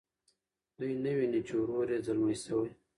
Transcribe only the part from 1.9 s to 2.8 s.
یې ځلمی شوی.